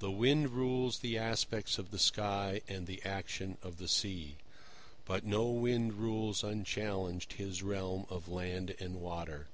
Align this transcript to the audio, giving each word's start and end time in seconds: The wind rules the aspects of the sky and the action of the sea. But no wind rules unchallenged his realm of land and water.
The 0.00 0.10
wind 0.10 0.50
rules 0.50 0.98
the 0.98 1.16
aspects 1.16 1.78
of 1.78 1.92
the 1.92 1.98
sky 2.00 2.62
and 2.66 2.88
the 2.88 3.00
action 3.04 3.58
of 3.62 3.76
the 3.76 3.86
sea. 3.86 4.34
But 5.04 5.22
no 5.24 5.50
wind 5.50 5.92
rules 5.92 6.42
unchallenged 6.42 7.34
his 7.34 7.62
realm 7.62 8.06
of 8.10 8.26
land 8.28 8.74
and 8.80 9.00
water. 9.00 9.46